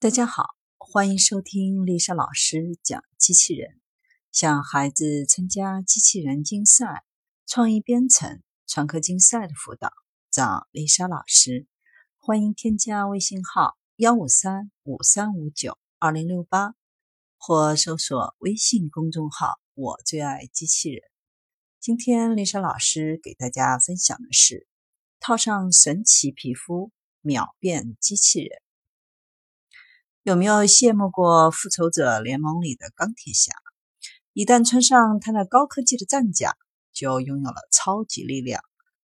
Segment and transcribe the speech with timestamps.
[0.00, 0.44] 大家好，
[0.76, 3.80] 欢迎收听丽莎老师讲机器人。
[4.30, 7.04] 向孩子参加机器人竞赛、
[7.48, 9.90] 创意编程、创客竞赛的辅导，
[10.30, 11.66] 找丽莎老师。
[12.16, 16.76] 欢迎添加微信号幺五三五三五九二零六八，
[17.36, 21.02] 或搜索微信公众号“我最爱机器人”。
[21.82, 24.68] 今天丽莎老师给大家分享的是：
[25.18, 28.62] 套上神奇皮肤，秒变机器人。
[30.24, 33.52] 有没有羡慕过复仇者联盟里的钢铁侠？
[34.32, 36.56] 一旦穿上他那高科技的战甲，
[36.92, 38.60] 就拥有了超级力量、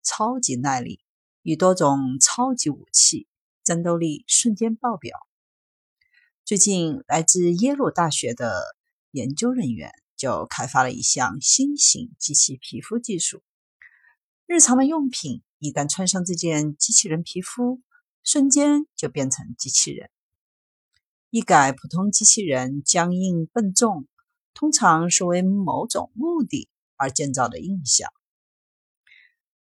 [0.04, 1.00] 超级耐力
[1.44, 3.28] 与多种超级武器，
[3.64, 5.16] 战斗力瞬间爆表。
[6.44, 8.76] 最近，来自耶鲁大学的
[9.12, 13.42] 研究人员就开发了一项新型机器皮肤技术。
[14.48, 17.82] 日常的用品一旦穿上这件机器人皮肤，
[18.24, 20.10] 瞬间就变成机器人。
[21.36, 24.08] 一改普通机器人僵硬笨重，
[24.54, 28.10] 通常是为某种目的而建造的印象。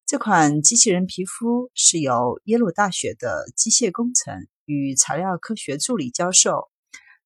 [0.06, 6.72] 这款机器人皮肤是由耶鲁大学的机械工程与材料科学助理教授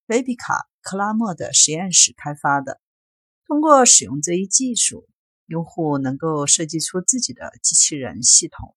[0.07, 2.81] 雷比卡·克拉默的实验室开发的。
[3.45, 5.07] 通过使用这一技术，
[5.45, 8.75] 用户能够设计出自己的机器人系统。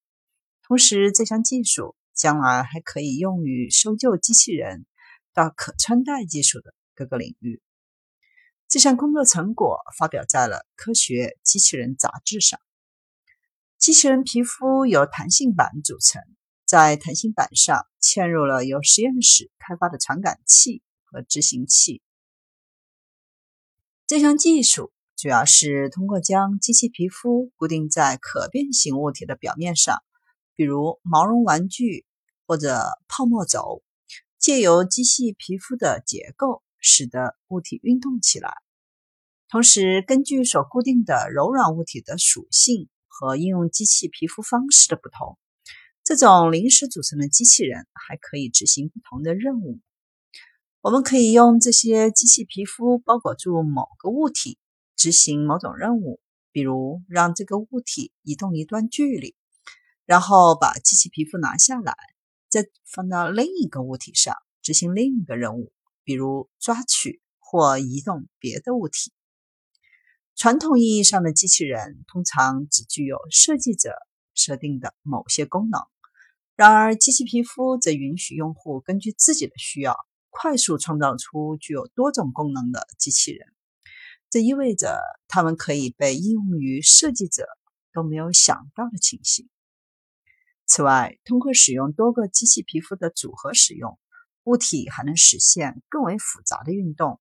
[0.65, 4.85] 同时，这项技术将来还可以用于搜救机器人。
[5.35, 7.63] 到可穿戴技术的各个领域，
[8.69, 12.61] 这项工作成果发表在了《科学机器人》杂志上。
[13.79, 16.23] 机器人皮肤由弹性板组成，
[16.67, 22.03] 在弹性板上嵌入了由实验室开发的传感器和执行器。
[24.07, 30.03] 这项技术主要是通过将机器皮肤固定在可变形物体的表面上，
[30.55, 32.05] 比如毛绒玩具
[32.47, 33.83] 或者泡沫轴。
[34.43, 38.53] 借由机器皮肤的结构，使得物体运动起来。
[39.49, 45.39] 同时，根据所固定的柔软物体的属性和应用机器皮肤方式的不同，
[46.03, 49.79] 这种临时组成的机器人还可以执行不同的任务。
[50.81, 54.59] 我们可以用这些机器皮肤包裹住某个物体，
[54.97, 56.19] 执行某种任务，
[56.51, 59.37] 比如让这个物体移动一段距离，
[60.05, 61.95] 然后把机器皮肤拿下来。
[62.53, 65.73] 再放到另一个物体上执行另一个任务，
[66.05, 69.11] 比如抓取或移动别的物体。
[70.37, 73.95] 传统意义上的机器人通常只具有设计者
[74.35, 75.81] 设定的某些功能，
[76.55, 79.97] 然而机器皮肤则允许用户根据自己的需要
[80.29, 83.47] 快速创造出具有多种功能的机器人。
[84.29, 87.47] 这意味着它们可以被应用于设计者
[87.95, 89.49] 都没有想到的情形。
[90.75, 93.99] 此外，通过使用多个机器皮肤的组合使用，
[94.45, 97.21] 物体还能实现更为复杂的运动。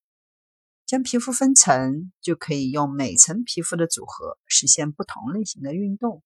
[0.85, 6.23] 将皮肤分层，就可以用每层皮肤的组合实现不同类型的运动。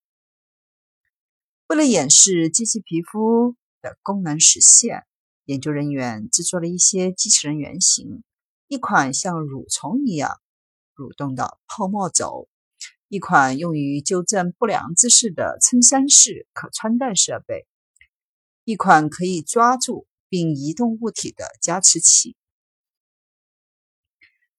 [1.65, 5.07] 为了演示机器皮肤的功能实现，
[5.45, 8.21] 研究人员制作了一些机器人原型：
[8.67, 10.39] 一款像蠕虫一样
[10.95, 12.47] 蠕动的泡沫轴。
[13.15, 17.65] 一款用于纠正不良姿势的衬衫式可穿戴设备，
[18.65, 22.35] 一款可以抓住并移动物体的加持器。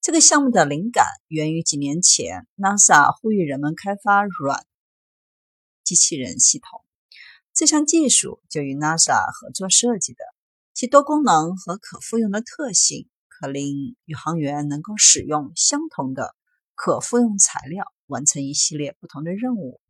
[0.00, 4.64] 这个项目的灵感源于几年前 NASA 呼吁人们开发软
[5.84, 6.82] 机器人系统。
[7.52, 10.24] 这项技术就与 NASA 合作设计的，
[10.72, 16.34] 其多功能和可复用的特性，可令宇航员能够使用相同的
[16.74, 17.92] 可复用材料。
[18.06, 19.80] 完成一系列不同的任务。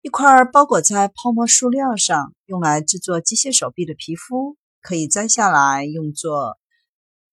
[0.00, 6.58] 一块包裹在泡沫塑料上，用来制作机械手臂的皮肤，可以摘下来用作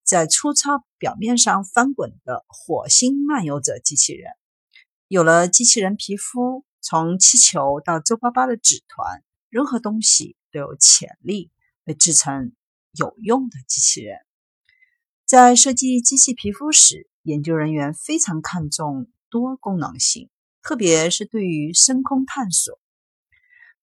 [0.03, 4.31] 在粗糙表面上翻滚的火星漫游者机器人。
[5.07, 11.49] 有了机器人皮肤，从气球到皱巴巴的纸团，任何东西都有潜力
[11.83, 12.53] 被制成
[12.91, 14.19] 有用的机器人。
[15.25, 19.07] 在设计机器皮肤时，研究人员非常看重。
[19.29, 20.29] 多功能性，
[20.61, 22.79] 特别是对于深空探索，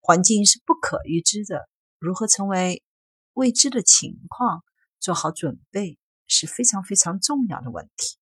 [0.00, 2.82] 环境是不可预知的，如何成为
[3.32, 4.64] 未知的情况
[4.98, 8.18] 做好准备是非常非常重要的问题。